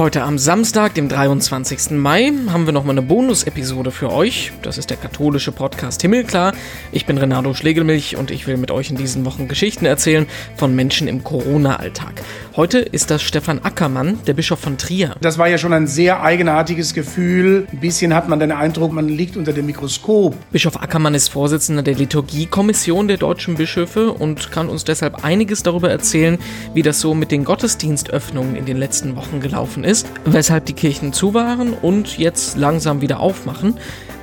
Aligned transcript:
Heute 0.00 0.22
am 0.22 0.38
Samstag, 0.38 0.94
dem 0.94 1.10
23. 1.10 1.90
Mai, 1.90 2.32
haben 2.48 2.64
wir 2.64 2.72
nochmal 2.72 2.94
eine 2.94 3.02
Bonus-Episode 3.02 3.90
für 3.90 4.10
euch. 4.10 4.50
Das 4.62 4.78
ist 4.78 4.88
der 4.88 4.96
katholische 4.96 5.52
Podcast 5.52 6.00
Himmelklar. 6.00 6.54
Ich 6.90 7.04
bin 7.04 7.18
Renato 7.18 7.52
Schlegelmilch 7.52 8.16
und 8.16 8.30
ich 8.30 8.46
will 8.46 8.56
mit 8.56 8.70
euch 8.70 8.88
in 8.88 8.96
diesen 8.96 9.26
Wochen 9.26 9.46
Geschichten 9.46 9.84
erzählen 9.84 10.26
von 10.56 10.74
Menschen 10.74 11.06
im 11.06 11.22
Corona-Alltag. 11.22 12.22
Heute 12.56 12.78
ist 12.78 13.10
das 13.10 13.22
Stefan 13.22 13.60
Ackermann, 13.62 14.18
der 14.26 14.32
Bischof 14.32 14.58
von 14.58 14.78
Trier. 14.78 15.16
Das 15.20 15.36
war 15.36 15.48
ja 15.48 15.58
schon 15.58 15.74
ein 15.74 15.86
sehr 15.86 16.22
eigenartiges 16.22 16.94
Gefühl. 16.94 17.66
Ein 17.70 17.80
bisschen 17.80 18.14
hat 18.14 18.26
man 18.26 18.40
den 18.40 18.52
Eindruck, 18.52 18.92
man 18.92 19.06
liegt 19.06 19.36
unter 19.36 19.52
dem 19.52 19.66
Mikroskop. 19.66 20.34
Bischof 20.50 20.82
Ackermann 20.82 21.14
ist 21.14 21.28
Vorsitzender 21.28 21.82
der 21.82 21.94
Liturgiekommission 21.94 23.06
der 23.06 23.18
deutschen 23.18 23.56
Bischöfe 23.56 24.12
und 24.12 24.50
kann 24.50 24.70
uns 24.70 24.84
deshalb 24.84 25.24
einiges 25.24 25.62
darüber 25.62 25.90
erzählen, 25.90 26.38
wie 26.72 26.82
das 26.82 27.00
so 27.00 27.12
mit 27.14 27.30
den 27.30 27.44
Gottesdienstöffnungen 27.44 28.56
in 28.56 28.64
den 28.64 28.78
letzten 28.78 29.14
Wochen 29.14 29.40
gelaufen 29.40 29.84
ist, 29.84 29.89
weshalb 30.24 30.66
die 30.66 30.72
Kirchen 30.72 31.12
zu 31.12 31.34
waren 31.34 31.72
und 31.72 32.18
jetzt 32.18 32.56
langsam 32.56 33.00
wieder 33.00 33.20
aufmachen, 33.20 33.78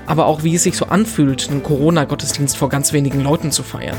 aber 0.06 0.26
auch 0.26 0.44
wie 0.44 0.56
es 0.56 0.64
sich 0.64 0.78
so 0.78 0.86
anfühlt, 0.86 1.50
einen 1.50 1.64
Corona-Gottesdienst 1.64 2.58
vor 2.58 2.70
ganz 2.70 2.94
wenigen 2.94 3.22
Leuten 3.22 3.52
zu 3.52 3.64
feiern. 3.64 3.98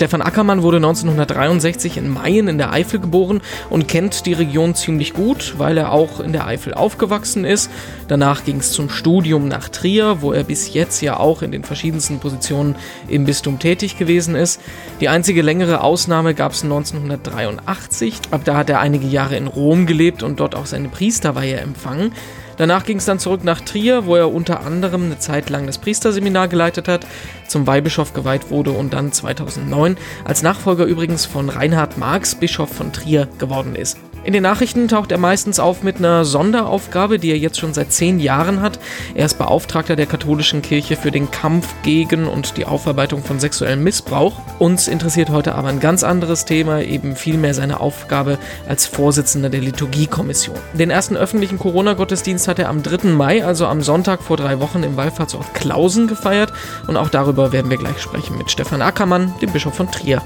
Stefan 0.00 0.22
Ackermann 0.22 0.62
wurde 0.62 0.78
1963 0.78 1.98
in 1.98 2.08
Mayen 2.08 2.48
in 2.48 2.56
der 2.56 2.72
Eifel 2.72 3.00
geboren 3.00 3.42
und 3.68 3.86
kennt 3.86 4.24
die 4.24 4.32
Region 4.32 4.74
ziemlich 4.74 5.12
gut, 5.12 5.56
weil 5.58 5.76
er 5.76 5.92
auch 5.92 6.20
in 6.20 6.32
der 6.32 6.46
Eifel 6.46 6.72
aufgewachsen 6.72 7.44
ist. 7.44 7.70
Danach 8.08 8.44
ging 8.46 8.60
es 8.60 8.72
zum 8.72 8.88
Studium 8.88 9.46
nach 9.46 9.68
Trier, 9.68 10.22
wo 10.22 10.32
er 10.32 10.44
bis 10.44 10.72
jetzt 10.72 11.02
ja 11.02 11.18
auch 11.18 11.42
in 11.42 11.52
den 11.52 11.64
verschiedensten 11.64 12.18
Positionen 12.18 12.76
im 13.08 13.26
Bistum 13.26 13.58
tätig 13.58 13.98
gewesen 13.98 14.36
ist. 14.36 14.62
Die 15.02 15.10
einzige 15.10 15.42
längere 15.42 15.82
Ausnahme 15.82 16.32
gab 16.32 16.52
es 16.52 16.64
1983. 16.64 18.20
Ab 18.30 18.40
da 18.46 18.56
hat 18.56 18.70
er 18.70 18.80
einige 18.80 19.06
Jahre 19.06 19.36
in 19.36 19.48
Rom 19.48 19.84
gelebt 19.84 20.22
und 20.22 20.40
dort 20.40 20.54
auch 20.54 20.64
seine 20.64 20.88
Priesterweihe 20.88 21.58
empfangen. 21.58 22.12
Danach 22.60 22.84
ging 22.84 22.98
es 22.98 23.06
dann 23.06 23.18
zurück 23.18 23.42
nach 23.42 23.62
Trier, 23.62 24.04
wo 24.04 24.16
er 24.16 24.30
unter 24.30 24.60
anderem 24.60 25.04
eine 25.04 25.18
Zeit 25.18 25.48
lang 25.48 25.64
das 25.64 25.78
Priesterseminar 25.78 26.46
geleitet 26.46 26.88
hat, 26.88 27.06
zum 27.48 27.66
Weihbischof 27.66 28.12
geweiht 28.12 28.50
wurde 28.50 28.72
und 28.72 28.92
dann 28.92 29.12
2009 29.12 29.96
als 30.26 30.42
Nachfolger 30.42 30.84
übrigens 30.84 31.24
von 31.24 31.48
Reinhard 31.48 31.96
Marx 31.96 32.34
Bischof 32.34 32.68
von 32.68 32.92
Trier 32.92 33.28
geworden 33.38 33.74
ist. 33.76 33.96
In 34.22 34.34
den 34.34 34.42
Nachrichten 34.42 34.86
taucht 34.86 35.12
er 35.12 35.18
meistens 35.18 35.58
auf 35.58 35.82
mit 35.82 35.96
einer 35.96 36.26
Sonderaufgabe, 36.26 37.18
die 37.18 37.30
er 37.30 37.38
jetzt 37.38 37.58
schon 37.58 37.72
seit 37.72 37.90
zehn 37.90 38.20
Jahren 38.20 38.60
hat. 38.60 38.78
Er 39.14 39.24
ist 39.24 39.38
Beauftragter 39.38 39.96
der 39.96 40.04
katholischen 40.04 40.60
Kirche 40.60 40.96
für 40.96 41.10
den 41.10 41.30
Kampf 41.30 41.74
gegen 41.82 42.26
und 42.26 42.58
die 42.58 42.66
Aufarbeitung 42.66 43.24
von 43.24 43.40
sexuellem 43.40 43.82
Missbrauch. 43.82 44.34
Uns 44.58 44.88
interessiert 44.88 45.30
heute 45.30 45.54
aber 45.54 45.68
ein 45.68 45.80
ganz 45.80 46.04
anderes 46.04 46.44
Thema, 46.44 46.82
eben 46.82 47.16
vielmehr 47.16 47.54
seine 47.54 47.80
Aufgabe 47.80 48.38
als 48.68 48.84
Vorsitzender 48.84 49.48
der 49.48 49.62
Liturgiekommission. 49.62 50.56
Den 50.74 50.90
ersten 50.90 51.16
öffentlichen 51.16 51.58
Corona-Gottesdienst 51.58 52.46
hat 52.46 52.58
er 52.58 52.68
am 52.68 52.82
3. 52.82 53.08
Mai, 53.08 53.42
also 53.42 53.66
am 53.66 53.80
Sonntag 53.80 54.22
vor 54.22 54.36
drei 54.36 54.60
Wochen 54.60 54.82
im 54.82 54.98
Wallfahrtsort 54.98 55.54
Klausen 55.54 56.08
gefeiert. 56.08 56.52
Und 56.86 56.98
auch 56.98 57.08
darüber 57.08 57.52
werden 57.52 57.70
wir 57.70 57.78
gleich 57.78 58.00
sprechen 58.00 58.36
mit 58.36 58.50
Stefan 58.50 58.82
Ackermann, 58.82 59.32
dem 59.40 59.50
Bischof 59.50 59.74
von 59.74 59.90
Trier. 59.90 60.20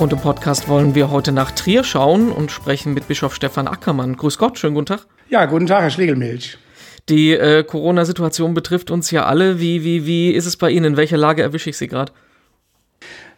Und 0.00 0.12
im 0.12 0.18
Podcast 0.18 0.68
wollen 0.68 0.94
wir 0.94 1.10
heute 1.10 1.30
nach 1.30 1.52
Trier 1.52 1.84
schauen 1.84 2.32
und 2.32 2.50
sprechen 2.50 2.94
mit 2.94 3.06
Bischof 3.06 3.34
Stefan 3.34 3.68
Ackermann. 3.68 4.16
Grüß 4.16 4.38
Gott, 4.38 4.58
schönen 4.58 4.74
guten 4.74 4.86
Tag. 4.86 5.06
Ja, 5.30 5.46
guten 5.46 5.66
Tag, 5.66 5.82
Herr 5.82 5.90
Schlegelmilch. 5.90 6.58
Die 7.08 7.32
äh, 7.32 7.62
Corona-Situation 7.62 8.54
betrifft 8.54 8.90
uns 8.90 9.10
ja 9.12 9.24
alle. 9.24 9.60
Wie, 9.60 9.84
wie, 9.84 10.04
wie 10.04 10.30
ist 10.32 10.46
es 10.46 10.56
bei 10.56 10.70
Ihnen? 10.70 10.84
In 10.84 10.96
welcher 10.96 11.16
Lage 11.16 11.42
erwische 11.42 11.70
ich 11.70 11.76
Sie 11.76 11.86
gerade? 11.86 12.12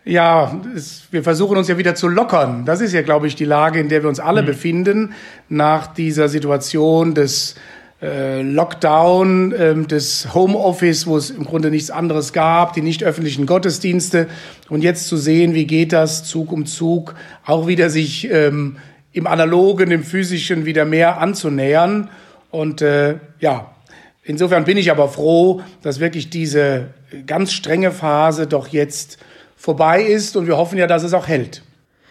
Ja, 0.04 0.60
es, 0.74 1.08
wir 1.10 1.22
versuchen 1.22 1.56
uns 1.58 1.68
ja 1.68 1.78
wieder 1.78 1.94
zu 1.94 2.08
lockern. 2.08 2.64
Das 2.64 2.80
ist 2.80 2.92
ja, 2.92 3.02
glaube 3.02 3.26
ich, 3.26 3.34
die 3.34 3.44
Lage, 3.44 3.78
in 3.80 3.88
der 3.88 4.02
wir 4.02 4.08
uns 4.08 4.20
alle 4.20 4.42
mhm. 4.42 4.46
befinden 4.46 5.14
nach 5.48 5.88
dieser 5.88 6.28
Situation 6.28 7.14
des 7.14 7.56
Lockdown, 8.00 9.54
ähm, 9.58 9.88
des 9.88 10.34
Homeoffice, 10.34 11.06
wo 11.06 11.16
es 11.16 11.30
im 11.30 11.44
Grunde 11.44 11.70
nichts 11.70 11.90
anderes 11.90 12.34
gab, 12.34 12.74
die 12.74 12.82
nicht 12.82 13.02
öffentlichen 13.02 13.46
Gottesdienste. 13.46 14.28
Und 14.68 14.82
jetzt 14.82 15.08
zu 15.08 15.16
sehen, 15.16 15.54
wie 15.54 15.66
geht 15.66 15.92
das 15.92 16.24
Zug 16.24 16.52
um 16.52 16.66
Zug, 16.66 17.14
auch 17.46 17.66
wieder 17.66 17.88
sich 17.88 18.30
ähm, 18.30 18.76
im 19.12 19.26
Analogen, 19.26 19.90
im 19.90 20.04
Physischen 20.04 20.66
wieder 20.66 20.84
mehr 20.84 21.20
anzunähern. 21.20 22.10
Und 22.50 22.82
äh, 22.82 23.16
ja, 23.40 23.74
insofern 24.22 24.64
bin 24.64 24.76
ich 24.76 24.90
aber 24.90 25.08
froh, 25.08 25.62
dass 25.82 25.98
wirklich 25.98 26.28
diese 26.28 26.88
ganz 27.26 27.52
strenge 27.52 27.92
Phase 27.92 28.46
doch 28.46 28.68
jetzt 28.68 29.16
vorbei 29.56 30.02
ist 30.02 30.36
und 30.36 30.46
wir 30.46 30.58
hoffen 30.58 30.76
ja, 30.76 30.86
dass 30.86 31.02
es 31.02 31.14
auch 31.14 31.28
hält. 31.28 31.62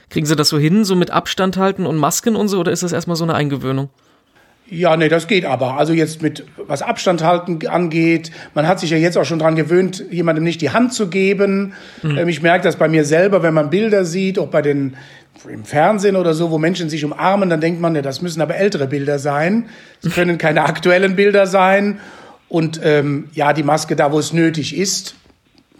Kriegen 0.09 0.25
Sie 0.25 0.35
das 0.35 0.50
so 0.50 0.57
hin, 0.57 0.84
so 0.84 0.95
mit 0.95 1.12
Abstand 1.12 1.57
halten 1.57 1.85
und 1.85 1.97
Masken 1.97 2.35
und 2.35 2.47
so, 2.47 2.59
oder 2.59 2.72
ist 2.72 2.81
das 2.84 2.91
erstmal 2.91 3.18
so 3.18 3.24
eine 3.24 3.35
Eingewöhnung? 3.35 3.90
Ja, 4.68 4.98
nee, 4.98 5.09
das 5.09 5.28
geht 5.28 5.46
aber. 5.46 5.78
Also 5.78 5.94
jetzt 5.94 6.24
mit, 6.24 6.44
was 6.58 6.81
Abstand 6.81 7.24
halten 7.24 7.68
angeht, 7.68 8.31
man 8.56 8.68
hat 8.68 8.80
sich 8.80 8.90
ja 8.90 8.98
jetzt 8.98 9.18
auch 9.18 9.26
schon 9.26 9.38
dran 9.38 9.56
gewöhnt, 9.56 10.03
jemandem 10.09 10.44
nicht 10.44 10.59
die 10.62 10.72
Hand 10.72 10.94
zu 10.94 11.08
geben. 11.08 11.74
Mhm. 12.02 12.18
Ähm, 12.18 12.28
ich 12.28 12.42
merke 12.42 12.64
das 12.64 12.75
bei 12.75 12.88
mir 12.88 13.06
selber, 13.06 13.44
wenn 13.44 13.54
man 13.54 13.70
Bilder 13.70 14.06
sieht, 14.06 14.40
auch 14.40 14.48
bei 14.48 14.64
den, 14.64 14.96
im 15.48 15.66
Fernsehen 15.66 16.16
oder 16.16 16.34
so, 16.34 16.50
wo 16.50 16.58
Menschen 16.58 16.90
sich 16.90 17.06
umarmen, 17.06 17.50
dann 17.50 17.62
denkt 17.62 17.80
man, 17.80 17.94
ja, 17.96 18.02
das 18.02 18.24
müssen 18.24 18.42
aber 18.42 18.56
ältere 18.56 18.88
Bilder 18.88 19.20
sein. 19.20 19.66
Es 20.02 20.12
können 20.16 20.40
keine 20.40 20.64
aktuellen 20.64 21.16
Bilder 21.16 21.46
sein. 21.46 22.00
Und 22.50 22.80
ähm, 22.84 23.30
ja, 23.34 23.54
die 23.54 23.64
Maske 23.64 23.96
da, 23.96 24.12
wo 24.12 24.18
es 24.18 24.34
nötig 24.34 24.75
ist, 24.75 25.16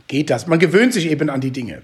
geht 0.07 0.29
das. 0.29 0.45
Man 0.45 0.59
gewöhnt 0.59 0.94
sich 0.94 1.09
eben 1.09 1.31
an 1.31 1.41
die 1.41 1.51
Dinge. 1.51 1.81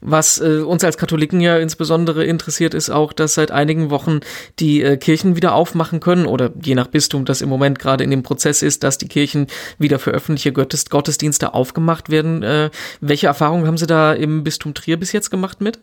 Was 0.00 0.40
äh, 0.40 0.60
uns 0.60 0.84
als 0.84 0.96
Katholiken 0.96 1.40
ja 1.40 1.58
insbesondere 1.58 2.24
interessiert, 2.24 2.74
ist 2.74 2.90
auch, 2.90 3.12
dass 3.12 3.34
seit 3.34 3.50
einigen 3.50 3.90
Wochen 3.90 4.20
die 4.58 4.82
äh, 4.82 4.96
Kirchen 4.96 5.36
wieder 5.36 5.54
aufmachen 5.54 6.00
können 6.00 6.26
oder 6.26 6.50
je 6.62 6.74
nach 6.74 6.86
Bistum, 6.86 7.24
das 7.24 7.40
im 7.40 7.48
Moment 7.48 7.78
gerade 7.78 8.04
in 8.04 8.10
dem 8.10 8.22
Prozess 8.22 8.62
ist, 8.62 8.82
dass 8.84 8.98
die 8.98 9.08
Kirchen 9.08 9.46
wieder 9.78 9.98
für 9.98 10.10
öffentliche 10.10 10.52
Gottes 10.52 10.88
Gottesdienste 10.88 11.54
aufgemacht 11.54 12.10
werden. 12.10 12.42
Äh, 12.42 12.70
welche 13.00 13.26
Erfahrungen 13.26 13.66
haben 13.66 13.78
Sie 13.78 13.86
da 13.86 14.12
im 14.12 14.44
Bistum 14.44 14.74
Trier 14.74 14.98
bis 14.98 15.12
jetzt 15.12 15.30
gemacht 15.30 15.60
mit? 15.60 15.78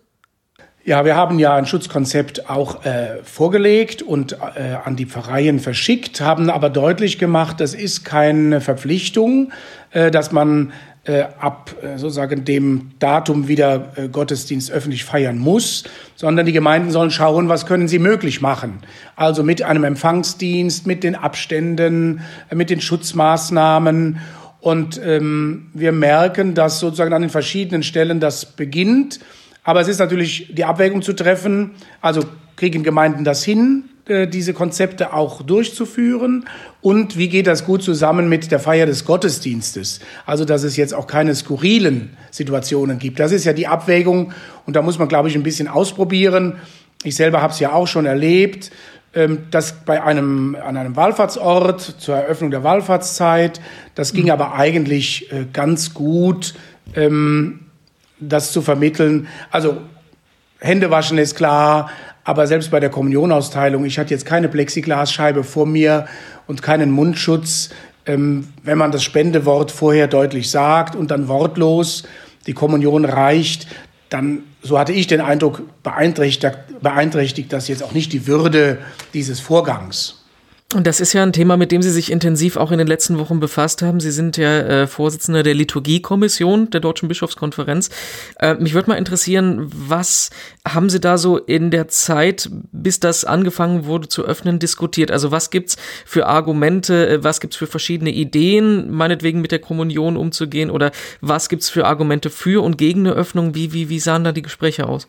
Ja, 0.87 1.03
wir 1.03 1.15
haben 1.15 1.39
ja 1.39 1.55
ein 1.55 1.65
Schutzkonzept 1.65 2.47
auch 2.47 2.85
äh, 2.85 3.23
vorgelegt 3.23 4.03
und 4.03 4.33
äh, 4.33 4.75
an 4.83 4.95
die 4.95 5.07
Pfarreien 5.07 5.59
verschickt, 5.59 6.21
haben 6.21 6.51
aber 6.51 6.69
deutlich 6.69 7.17
gemacht, 7.17 7.59
das 7.59 7.73
ist 7.73 8.05
keine 8.05 8.61
Verpflichtung, 8.61 9.51
äh, 9.89 10.11
dass 10.11 10.31
man 10.31 10.73
ab 11.39 11.75
äh, 11.81 11.97
sozusagen 11.97 12.45
dem 12.45 12.91
Datum 12.99 13.47
wieder 13.47 13.93
äh, 13.95 14.07
Gottesdienst 14.07 14.71
öffentlich 14.71 15.03
feiern 15.03 15.37
muss, 15.37 15.83
sondern 16.15 16.45
die 16.45 16.51
Gemeinden 16.51 16.89
sollen 16.89 17.11
schauen, 17.11 17.47
was 17.47 17.67
können 17.67 17.87
sie 17.87 17.99
möglich 17.99 18.41
machen. 18.41 18.79
Also 19.15 19.43
mit 19.43 19.61
einem 19.61 19.83
Empfangsdienst, 19.83 20.87
mit 20.87 21.03
den 21.03 21.15
Abständen, 21.15 22.21
äh, 22.49 22.55
mit 22.55 22.69
den 22.69 22.81
Schutzmaßnahmen. 22.81 24.19
Und 24.59 24.99
ähm, 25.03 25.67
wir 25.73 25.91
merken, 25.91 26.55
dass 26.55 26.79
sozusagen 26.79 27.13
an 27.13 27.21
den 27.21 27.29
verschiedenen 27.29 27.83
Stellen 27.83 28.19
das 28.19 28.45
beginnt. 28.45 29.19
Aber 29.63 29.81
es 29.81 29.87
ist 29.87 29.99
natürlich 29.99 30.53
die 30.55 30.65
Abwägung 30.65 31.03
zu 31.03 31.13
treffen. 31.13 31.71
Also 32.01 32.23
kriegen 32.55 32.83
Gemeinden 32.83 33.23
das 33.23 33.43
hin, 33.43 33.83
äh, 33.85 33.94
diese 34.07 34.53
Konzepte 34.53 35.13
auch 35.13 35.41
durchzuführen 35.41 36.45
und 36.81 37.17
wie 37.17 37.27
geht 37.27 37.47
das 37.47 37.65
gut 37.65 37.81
zusammen 37.81 38.29
mit 38.29 38.51
der 38.51 38.59
Feier 38.59 38.85
des 38.85 39.03
Gottesdienstes? 39.03 39.99
Also, 40.27 40.45
dass 40.45 40.63
es 40.63 40.77
jetzt 40.77 40.93
auch 40.93 41.07
keine 41.07 41.33
skurrilen 41.33 42.15
Situationen 42.29 42.99
gibt. 42.99 43.19
Das 43.19 43.31
ist 43.31 43.45
ja 43.45 43.53
die 43.53 43.65
Abwägung 43.65 44.31
und 44.67 44.75
da 44.75 44.83
muss 44.83 44.99
man, 44.99 45.07
glaube 45.07 45.29
ich, 45.29 45.35
ein 45.35 45.41
bisschen 45.41 45.67
ausprobieren. 45.67 46.57
Ich 47.03 47.15
selber 47.15 47.41
habe 47.41 47.53
es 47.53 47.59
ja 47.59 47.71
auch 47.73 47.87
schon 47.87 48.05
erlebt, 48.05 48.71
ähm, 49.15 49.47
dass 49.49 49.85
bei 49.85 50.03
einem, 50.03 50.55
an 50.55 50.77
einem 50.77 50.95
Wallfahrtsort 50.95 51.81
zur 51.81 52.15
Eröffnung 52.15 52.51
der 52.51 52.63
Wallfahrtszeit, 52.63 53.61
das 53.95 54.13
ging 54.13 54.29
aber 54.29 54.53
eigentlich 54.53 55.31
äh, 55.31 55.45
ganz 55.51 55.93
gut, 55.93 56.53
ähm, 56.95 57.61
das 58.19 58.51
zu 58.51 58.61
vermitteln. 58.61 59.27
Also 59.51 59.77
Hände 60.59 60.91
waschen 60.91 61.17
ist 61.17 61.35
klar, 61.35 61.89
aber 62.25 62.47
selbst 62.47 62.71
bei 62.71 62.79
der 62.79 62.89
Kommunionausteilung, 62.89 63.85
ich 63.85 63.99
hatte 63.99 64.13
jetzt 64.13 64.25
keine 64.25 64.49
Plexiglasscheibe 64.49 65.43
vor 65.43 65.67
mir 65.67 66.07
und 66.47 66.61
keinen 66.61 66.91
Mundschutz. 66.91 67.69
Ähm, 68.07 68.49
wenn 68.63 68.77
man 68.77 68.91
das 68.91 69.03
Spendewort 69.03 69.71
vorher 69.71 70.07
deutlich 70.07 70.49
sagt 70.49 70.95
und 70.95 71.11
dann 71.11 71.27
wortlos 71.27 72.03
die 72.47 72.53
Kommunion 72.53 73.05
reicht, 73.05 73.67
dann, 74.09 74.43
so 74.61 74.77
hatte 74.77 74.91
ich 74.91 75.07
den 75.07 75.21
Eindruck, 75.21 75.61
beeinträchtigt, 75.83 76.57
beeinträchtigt 76.81 77.53
das 77.53 77.67
jetzt 77.67 77.83
auch 77.83 77.93
nicht 77.93 78.11
die 78.11 78.27
Würde 78.27 78.79
dieses 79.13 79.39
Vorgangs. 79.39 80.24
Und 80.75 80.87
das 80.87 80.99
ist 80.99 81.13
ja 81.13 81.23
ein 81.23 81.31
Thema, 81.31 81.55
mit 81.55 81.71
dem 81.71 81.81
Sie 81.81 81.89
sich 81.89 82.11
intensiv 82.11 82.57
auch 82.57 82.69
in 82.69 82.77
den 82.77 82.87
letzten 82.87 83.17
Wochen 83.17 83.39
befasst 83.39 83.81
haben. 83.81 84.01
Sie 84.01 84.11
sind 84.11 84.35
ja 84.35 84.59
äh, 84.59 84.87
Vorsitzender 84.87 85.41
der 85.41 85.53
Liturgiekommission 85.53 86.69
der 86.69 86.81
Deutschen 86.81 87.07
Bischofskonferenz. 87.07 87.89
Äh, 88.41 88.55
mich 88.55 88.73
würde 88.73 88.89
mal 88.89 88.97
interessieren, 88.97 89.71
was 89.73 90.31
haben 90.67 90.89
Sie 90.89 90.99
da 90.99 91.17
so 91.17 91.37
in 91.37 91.71
der 91.71 91.87
Zeit, 91.87 92.49
bis 92.73 92.99
das 92.99 93.23
angefangen 93.23 93.85
wurde 93.85 94.09
zu 94.09 94.25
öffnen, 94.25 94.59
diskutiert? 94.59 95.11
Also 95.11 95.31
was 95.31 95.49
gibt's 95.49 95.77
für 96.05 96.25
Argumente, 96.25 97.07
äh, 97.07 97.23
was 97.23 97.39
gibt's 97.39 97.55
für 97.55 97.67
verschiedene 97.67 98.11
Ideen, 98.11 98.91
meinetwegen 98.91 99.39
mit 99.39 99.53
der 99.53 99.59
Kommunion 99.59 100.17
umzugehen? 100.17 100.69
Oder 100.69 100.91
was 101.21 101.47
gibt's 101.47 101.69
für 101.69 101.85
Argumente 101.85 102.29
für 102.29 102.61
und 102.61 102.77
gegen 102.77 103.07
eine 103.07 103.15
Öffnung? 103.15 103.55
Wie, 103.55 103.71
wie, 103.71 103.87
wie 103.87 103.99
sahen 103.99 104.25
da 104.25 104.33
die 104.33 104.41
Gespräche 104.41 104.89
aus? 104.89 105.07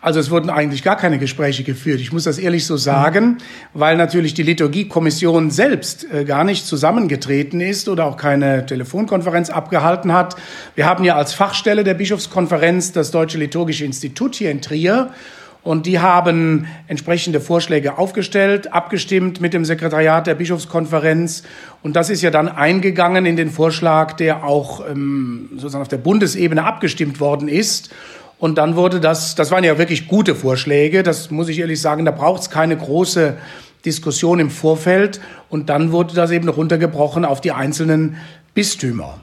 Also 0.00 0.20
es 0.20 0.30
wurden 0.30 0.50
eigentlich 0.50 0.84
gar 0.84 0.96
keine 0.96 1.18
Gespräche 1.18 1.64
geführt. 1.64 1.98
Ich 2.00 2.12
muss 2.12 2.22
das 2.22 2.38
ehrlich 2.38 2.64
so 2.64 2.76
sagen, 2.76 3.24
mhm. 3.24 3.38
weil 3.74 3.96
natürlich 3.96 4.34
die 4.34 4.44
Liturgiekommission 4.44 4.99
selbst 5.50 6.06
äh, 6.12 6.24
gar 6.24 6.44
nicht 6.44 6.66
zusammengetreten 6.66 7.60
ist 7.60 7.88
oder 7.88 8.06
auch 8.06 8.16
keine 8.16 8.66
Telefonkonferenz 8.66 9.50
abgehalten 9.50 10.12
hat. 10.12 10.36
Wir 10.74 10.86
haben 10.86 11.04
ja 11.04 11.16
als 11.16 11.32
Fachstelle 11.32 11.84
der 11.84 11.94
Bischofskonferenz 11.94 12.92
das 12.92 13.10
Deutsche 13.10 13.38
Liturgische 13.38 13.84
Institut 13.84 14.34
hier 14.34 14.50
in 14.50 14.60
Trier. 14.60 15.10
Und 15.62 15.84
die 15.84 15.98
haben 15.98 16.66
entsprechende 16.88 17.38
Vorschläge 17.38 17.98
aufgestellt, 17.98 18.72
abgestimmt 18.72 19.40
mit 19.42 19.52
dem 19.52 19.66
Sekretariat 19.66 20.26
der 20.26 20.34
Bischofskonferenz. 20.34 21.42
Und 21.82 21.96
das 21.96 22.08
ist 22.08 22.22
ja 22.22 22.30
dann 22.30 22.48
eingegangen 22.48 23.26
in 23.26 23.36
den 23.36 23.50
Vorschlag, 23.50 24.14
der 24.14 24.44
auch 24.44 24.88
ähm, 24.88 25.50
sozusagen 25.52 25.82
auf 25.82 25.88
der 25.88 25.98
Bundesebene 25.98 26.64
abgestimmt 26.64 27.20
worden 27.20 27.48
ist. 27.48 27.90
Und 28.38 28.56
dann 28.56 28.74
wurde 28.74 29.00
das, 29.00 29.34
das 29.34 29.50
waren 29.50 29.64
ja 29.64 29.76
wirklich 29.76 30.08
gute 30.08 30.34
Vorschläge, 30.34 31.02
das 31.02 31.30
muss 31.30 31.50
ich 31.50 31.58
ehrlich 31.58 31.78
sagen, 31.78 32.06
da 32.06 32.10
braucht 32.10 32.40
es 32.40 32.50
keine 32.50 32.74
große 32.74 33.36
Diskussion 33.82 34.38
im 34.38 34.50
Vorfeld. 34.50 35.20
Und 35.48 35.68
dann 35.68 35.92
wurde 35.92 36.14
das 36.14 36.30
eben 36.30 36.48
runtergebrochen 36.48 37.24
auf 37.24 37.40
die 37.40 37.52
einzelnen 37.52 38.16
Bistümer. 38.54 39.20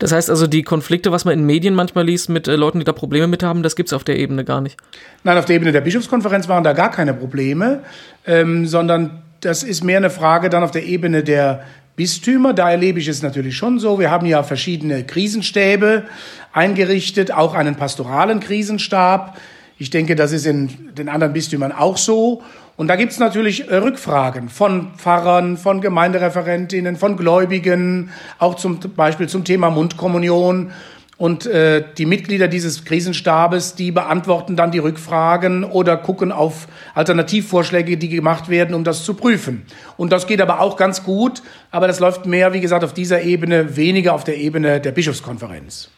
Das 0.00 0.12
heißt 0.12 0.30
also, 0.30 0.46
die 0.46 0.62
Konflikte, 0.62 1.12
was 1.12 1.26
man 1.26 1.34
in 1.34 1.44
Medien 1.44 1.74
manchmal 1.74 2.06
liest 2.06 2.30
mit 2.30 2.48
äh, 2.48 2.56
Leuten, 2.56 2.78
die 2.78 2.84
da 2.84 2.92
Probleme 2.92 3.26
mit 3.26 3.42
haben, 3.42 3.62
das 3.62 3.76
gibt 3.76 3.88
es 3.88 3.92
auf 3.92 4.02
der 4.02 4.18
Ebene 4.18 4.44
gar 4.44 4.62
nicht. 4.62 4.78
Nein, 5.24 5.36
auf 5.36 5.44
der 5.44 5.56
Ebene 5.56 5.72
der 5.72 5.82
Bischofskonferenz 5.82 6.48
waren 6.48 6.64
da 6.64 6.72
gar 6.72 6.90
keine 6.90 7.12
Probleme, 7.12 7.82
ähm, 8.26 8.66
sondern 8.66 9.22
das 9.42 9.62
ist 9.62 9.84
mehr 9.84 9.98
eine 9.98 10.08
Frage 10.08 10.48
dann 10.48 10.62
auf 10.62 10.70
der 10.70 10.84
Ebene 10.84 11.22
der 11.22 11.64
Bistümer. 11.96 12.54
Da 12.54 12.70
erlebe 12.70 12.98
ich 12.98 13.08
es 13.08 13.22
natürlich 13.22 13.58
schon 13.58 13.78
so. 13.78 13.98
Wir 13.98 14.10
haben 14.10 14.26
ja 14.26 14.42
verschiedene 14.42 15.04
Krisenstäbe 15.04 16.04
eingerichtet, 16.52 17.30
auch 17.30 17.52
einen 17.52 17.76
pastoralen 17.76 18.40
Krisenstab. 18.40 19.36
Ich 19.80 19.88
denke, 19.88 20.14
das 20.14 20.32
ist 20.32 20.44
in 20.44 20.92
den 20.98 21.08
anderen 21.08 21.32
Bistümern 21.32 21.72
auch 21.72 21.96
so. 21.96 22.42
Und 22.76 22.88
da 22.88 22.96
gibt 22.96 23.12
es 23.12 23.18
natürlich 23.18 23.66
äh, 23.70 23.76
Rückfragen 23.76 24.50
von 24.50 24.88
Pfarrern, 24.98 25.56
von 25.56 25.80
Gemeindereferentinnen, 25.80 26.96
von 26.96 27.16
Gläubigen, 27.16 28.10
auch 28.38 28.56
zum 28.56 28.78
Beispiel 28.94 29.26
zum 29.26 29.42
Thema 29.42 29.70
Mundkommunion. 29.70 30.72
Und 31.16 31.46
äh, 31.46 31.82
die 31.96 32.04
Mitglieder 32.04 32.46
dieses 32.46 32.84
Krisenstabes, 32.84 33.74
die 33.74 33.90
beantworten 33.90 34.54
dann 34.54 34.70
die 34.70 34.80
Rückfragen 34.80 35.64
oder 35.64 35.96
gucken 35.96 36.30
auf 36.30 36.68
Alternativvorschläge, 36.94 37.96
die 37.96 38.10
gemacht 38.10 38.50
werden, 38.50 38.74
um 38.74 38.84
das 38.84 39.02
zu 39.02 39.14
prüfen. 39.14 39.62
Und 39.96 40.12
das 40.12 40.26
geht 40.26 40.42
aber 40.42 40.60
auch 40.60 40.76
ganz 40.76 41.04
gut, 41.04 41.42
aber 41.70 41.86
das 41.86 42.00
läuft 42.00 42.26
mehr, 42.26 42.52
wie 42.52 42.60
gesagt, 42.60 42.84
auf 42.84 42.92
dieser 42.92 43.22
Ebene, 43.22 43.78
weniger 43.78 44.12
auf 44.12 44.24
der 44.24 44.36
Ebene 44.36 44.78
der 44.78 44.92
Bischofskonferenz. 44.92 45.88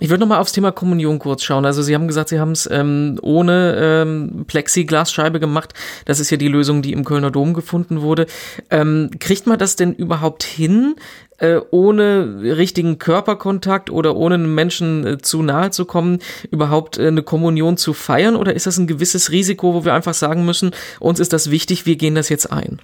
Ich 0.00 0.08
würde 0.08 0.20
nochmal 0.20 0.40
aufs 0.40 0.52
Thema 0.52 0.72
Kommunion 0.72 1.18
kurz 1.18 1.42
schauen. 1.42 1.64
Also 1.64 1.82
Sie 1.82 1.94
haben 1.94 2.08
gesagt, 2.08 2.28
Sie 2.28 2.40
haben 2.40 2.52
es 2.52 2.68
ähm, 2.70 3.18
ohne 3.22 3.76
ähm, 3.78 4.44
Plexiglasscheibe 4.46 5.40
gemacht. 5.40 5.74
Das 6.04 6.20
ist 6.20 6.30
ja 6.30 6.36
die 6.36 6.48
Lösung, 6.48 6.82
die 6.82 6.92
im 6.92 7.04
Kölner 7.04 7.30
Dom 7.30 7.54
gefunden 7.54 8.02
wurde. 8.02 8.26
Ähm, 8.70 9.10
kriegt 9.18 9.46
man 9.46 9.58
das 9.58 9.76
denn 9.76 9.92
überhaupt 9.92 10.42
hin, 10.42 10.96
äh, 11.38 11.60
ohne 11.70 12.40
richtigen 12.42 12.98
Körperkontakt 12.98 13.90
oder 13.90 14.16
ohne 14.16 14.36
einem 14.36 14.54
Menschen 14.54 15.06
äh, 15.06 15.18
zu 15.18 15.42
nahe 15.42 15.70
zu 15.70 15.84
kommen, 15.84 16.20
überhaupt 16.50 16.98
äh, 16.98 17.08
eine 17.08 17.22
Kommunion 17.22 17.76
zu 17.76 17.92
feiern? 17.92 18.36
Oder 18.36 18.54
ist 18.54 18.66
das 18.66 18.78
ein 18.78 18.86
gewisses 18.86 19.30
Risiko, 19.30 19.74
wo 19.74 19.84
wir 19.84 19.94
einfach 19.94 20.14
sagen 20.14 20.44
müssen, 20.44 20.70
uns 21.00 21.20
ist 21.20 21.32
das 21.32 21.50
wichtig, 21.50 21.86
wir 21.86 21.96
gehen 21.96 22.14
das 22.14 22.28
jetzt 22.28 22.50
ein? 22.52 22.80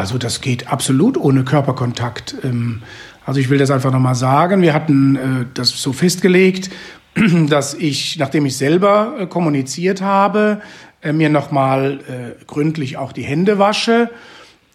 Also 0.00 0.16
das 0.16 0.40
geht 0.40 0.68
absolut 0.68 1.18
ohne 1.18 1.44
Körperkontakt. 1.44 2.34
Ähm, 2.42 2.80
also 3.26 3.38
ich 3.38 3.50
will 3.50 3.58
das 3.58 3.70
einfach 3.70 3.92
nochmal 3.92 4.14
sagen. 4.14 4.62
Wir 4.62 4.72
hatten 4.72 5.16
äh, 5.16 5.44
das 5.52 5.68
so 5.70 5.92
festgelegt, 5.92 6.70
dass 7.48 7.74
ich, 7.74 8.16
nachdem 8.18 8.46
ich 8.46 8.56
selber 8.56 9.16
äh, 9.18 9.26
kommuniziert 9.26 10.00
habe, 10.00 10.62
äh, 11.02 11.12
mir 11.12 11.28
nochmal 11.28 12.00
gründlich 12.46 12.96
auch 12.96 13.12
die 13.12 13.22
Hände 13.22 13.58
wasche, 13.58 14.10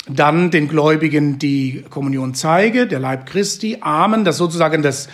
dann 0.08 0.52
den 0.52 0.68
Gläubigen 0.68 1.40
die 1.40 1.84
Kommunion 1.90 2.36
zeige, 2.36 2.86
der 2.86 3.00
Leib 3.00 3.26
Christi, 3.26 3.80
Amen, 3.82 4.26
dass 4.26 4.38
sozusagen 4.38 4.84
das, 4.84 5.10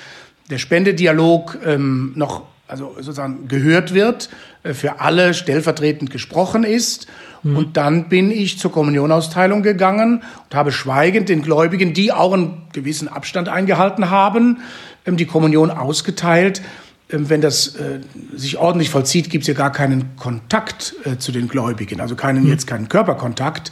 der 0.49 0.57
Spendedialog 0.57 1.57
ähm, 1.65 2.11
noch 2.15 2.50
also 2.71 2.95
sozusagen 2.95 3.47
gehört 3.47 3.93
wird, 3.93 4.29
äh, 4.63 4.73
für 4.73 4.99
alle 4.99 5.33
stellvertretend 5.33 6.09
gesprochen 6.09 6.63
ist 6.63 7.07
Mhm. 7.43 7.57
Und 7.57 7.77
dann 7.77 8.09
bin 8.09 8.31
ich 8.31 8.59
zur 8.59 8.71
Kommunionausteilung 8.71 9.63
gegangen 9.63 10.23
und 10.49 10.55
habe 10.55 10.71
schweigend 10.71 11.29
den 11.29 11.41
Gläubigen, 11.41 11.93
die 11.93 12.11
auch 12.11 12.33
einen 12.33 12.63
gewissen 12.73 13.07
Abstand 13.07 13.49
eingehalten 13.49 14.09
haben, 14.09 14.59
ähm, 15.05 15.17
die 15.17 15.25
Kommunion 15.25 15.71
ausgeteilt. 15.71 16.61
Ähm, 17.11 17.29
wenn 17.29 17.41
das 17.41 17.75
äh, 17.75 17.99
sich 18.35 18.57
ordentlich 18.57 18.89
vollzieht, 18.89 19.29
gibt 19.29 19.43
es 19.43 19.47
ja 19.47 19.53
gar 19.53 19.71
keinen 19.71 20.15
Kontakt 20.15 20.95
äh, 21.03 21.17
zu 21.17 21.31
den 21.31 21.47
Gläubigen, 21.47 21.99
also 21.99 22.15
keinen, 22.15 22.43
mhm. 22.43 22.49
jetzt 22.49 22.67
keinen 22.67 22.87
Körperkontakt. 22.89 23.71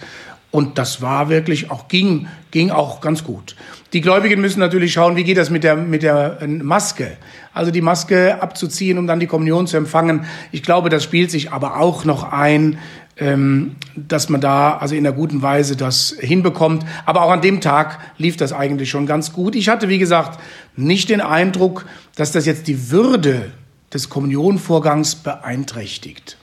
Und 0.52 0.80
das 0.80 1.04
war 1.04 1.30
wirklich 1.30 1.70
auch, 1.70 1.88
ging, 1.90 2.28
ging 2.50 2.72
auch 2.72 3.02
ganz 3.02 3.24
gut. 3.24 3.56
Die 3.94 4.02
Gläubigen 4.02 4.42
müssen 4.42 4.60
natürlich 4.60 4.94
schauen, 4.94 5.16
wie 5.16 5.24
geht 5.24 5.38
das 5.38 5.52
mit 5.52 5.64
der, 5.64 5.76
mit 5.76 6.02
der 6.02 6.40
Maske. 6.48 7.18
Also 7.60 7.72
die 7.72 7.82
Maske 7.82 8.42
abzuziehen, 8.42 8.98
um 8.98 9.06
dann 9.06 9.20
die 9.20 9.28
Kommunion 9.28 9.68
zu 9.68 9.76
empfangen. 9.76 10.24
Ich 10.54 10.64
glaube, 10.64 10.90
das 10.90 11.04
spielt 11.04 11.30
sich 11.30 11.52
aber 11.52 11.76
auch 11.76 12.06
noch 12.06 12.32
ein, 12.32 12.78
ähm, 13.18 13.76
dass 13.98 14.30
man 14.30 14.40
da 14.40 14.78
also 14.78 14.96
in 14.96 15.06
einer 15.06 15.14
guten 15.14 15.42
Weise 15.42 15.76
das 15.76 16.16
hinbekommt. 16.18 16.86
Aber 17.06 17.22
auch 17.22 17.32
an 17.32 17.42
dem 17.42 17.60
Tag 17.60 18.00
lief 18.18 18.38
das 18.38 18.54
eigentlich 18.54 18.90
schon 18.90 19.06
ganz 19.06 19.34
gut. 19.34 19.58
Ich 19.58 19.68
hatte, 19.68 19.90
wie 19.90 19.98
gesagt, 19.98 20.40
nicht 20.78 21.10
den 21.10 21.20
Eindruck, 21.20 21.86
dass 22.16 22.32
das 22.32 22.46
jetzt 22.46 22.70
die 22.70 22.92
Würde 22.92 23.52
des 23.94 24.10
Kommunionvorgangs 24.10 25.16
beeinträchtigt. 25.16 26.39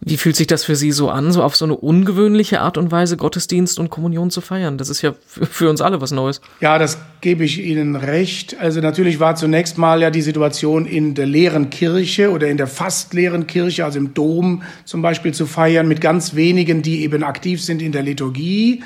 Wie 0.00 0.16
fühlt 0.16 0.36
sich 0.36 0.46
das 0.46 0.64
für 0.64 0.76
Sie 0.76 0.92
so 0.92 1.10
an, 1.10 1.32
so 1.32 1.42
auf 1.42 1.56
so 1.56 1.64
eine 1.64 1.76
ungewöhnliche 1.76 2.60
Art 2.60 2.78
und 2.78 2.90
Weise 2.90 3.16
Gottesdienst 3.16 3.78
und 3.78 3.90
Kommunion 3.90 4.30
zu 4.30 4.40
feiern? 4.40 4.78
Das 4.78 4.88
ist 4.88 5.02
ja 5.02 5.14
für 5.30 5.70
uns 5.70 5.80
alle 5.80 6.00
was 6.00 6.10
Neues. 6.10 6.40
Ja, 6.60 6.78
das 6.78 6.98
gebe 7.20 7.44
ich 7.44 7.62
Ihnen 7.62 7.96
recht. 7.96 8.56
Also 8.60 8.80
natürlich 8.80 9.20
war 9.20 9.36
zunächst 9.36 9.78
mal 9.78 10.00
ja 10.00 10.10
die 10.10 10.22
Situation 10.22 10.86
in 10.86 11.14
der 11.14 11.26
leeren 11.26 11.70
Kirche 11.70 12.30
oder 12.30 12.48
in 12.48 12.56
der 12.56 12.66
fast 12.66 13.14
leeren 13.14 13.46
Kirche, 13.46 13.84
also 13.84 13.98
im 13.98 14.14
Dom 14.14 14.62
zum 14.84 15.02
Beispiel 15.02 15.32
zu 15.32 15.46
feiern, 15.46 15.88
mit 15.88 16.00
ganz 16.00 16.34
wenigen, 16.34 16.82
die 16.82 17.02
eben 17.02 17.22
aktiv 17.22 17.62
sind 17.62 17.82
in 17.82 17.92
der 17.92 18.02
Liturgie. 18.02 18.82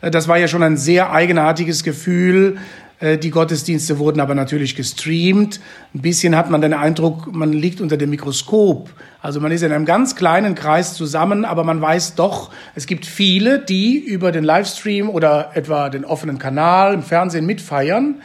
Das 0.00 0.28
war 0.28 0.38
ja 0.38 0.48
schon 0.48 0.62
ein 0.62 0.76
sehr 0.76 1.12
eigenartiges 1.12 1.82
Gefühl, 1.82 2.58
die 3.00 3.30
Gottesdienste 3.30 3.98
wurden 3.98 4.20
aber 4.20 4.34
natürlich 4.34 4.76
gestreamt. 4.76 5.60
Ein 5.94 6.00
bisschen 6.00 6.36
hat 6.36 6.48
man 6.48 6.60
den 6.60 6.72
Eindruck, 6.72 7.34
man 7.34 7.52
liegt 7.52 7.80
unter 7.80 7.96
dem 7.96 8.10
Mikroskop. 8.10 8.88
Also 9.20 9.40
man 9.40 9.52
ist 9.52 9.62
in 9.62 9.72
einem 9.72 9.84
ganz 9.84 10.16
kleinen 10.16 10.54
Kreis 10.54 10.94
zusammen, 10.94 11.44
aber 11.44 11.64
man 11.64 11.80
weiß 11.80 12.14
doch, 12.14 12.50
es 12.74 12.86
gibt 12.86 13.04
viele, 13.04 13.58
die 13.58 13.98
über 13.98 14.32
den 14.32 14.44
Livestream 14.44 15.10
oder 15.10 15.50
etwa 15.54 15.90
den 15.90 16.04
offenen 16.04 16.38
Kanal 16.38 16.94
im 16.94 17.02
Fernsehen 17.02 17.46
mitfeiern. 17.46 18.22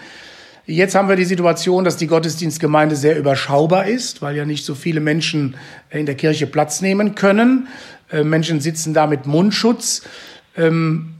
Jetzt 0.66 0.94
haben 0.94 1.10
wir 1.10 1.16
die 1.16 1.26
Situation, 1.26 1.84
dass 1.84 1.98
die 1.98 2.06
Gottesdienstgemeinde 2.06 2.96
sehr 2.96 3.18
überschaubar 3.18 3.88
ist, 3.88 4.22
weil 4.22 4.36
ja 4.36 4.46
nicht 4.46 4.66
so 4.66 4.76
viele 4.76 5.00
Menschen 5.00 5.56
in 5.90 6.06
der 6.06 6.14
Kirche 6.14 6.46
Platz 6.46 6.82
nehmen 6.82 7.16
können. 7.16 7.68
Äh, 8.12 8.24
Menschen 8.24 8.62
sitzen 8.62 8.94
da 8.94 9.08
mit 9.08 9.26
Mundschutz. 9.26 10.04
Ähm, 10.56 11.16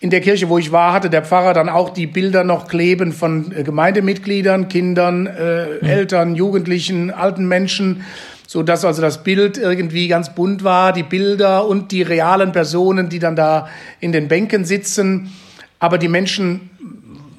in 0.00 0.08
der 0.08 0.22
Kirche, 0.22 0.48
wo 0.48 0.56
ich 0.56 0.72
war, 0.72 0.94
hatte 0.94 1.10
der 1.10 1.22
Pfarrer 1.22 1.52
dann 1.52 1.68
auch 1.68 1.90
die 1.90 2.06
Bilder 2.06 2.42
noch 2.42 2.68
kleben 2.68 3.12
von 3.12 3.52
äh, 3.52 3.62
Gemeindemitgliedern, 3.62 4.68
Kindern, 4.68 5.26
äh, 5.26 5.66
mhm. 5.66 5.88
Eltern, 5.88 6.34
Jugendlichen, 6.34 7.10
alten 7.10 7.46
Menschen, 7.46 8.02
so 8.46 8.62
dass 8.62 8.84
also 8.84 9.02
das 9.02 9.22
Bild 9.22 9.58
irgendwie 9.58 10.08
ganz 10.08 10.34
bunt 10.34 10.64
war, 10.64 10.92
die 10.94 11.02
Bilder 11.02 11.66
und 11.66 11.92
die 11.92 12.02
realen 12.02 12.52
Personen, 12.52 13.10
die 13.10 13.18
dann 13.18 13.36
da 13.36 13.68
in 14.00 14.10
den 14.10 14.26
Bänken 14.26 14.64
sitzen. 14.64 15.30
Aber 15.78 15.98
die 15.98 16.08
Menschen 16.08 16.70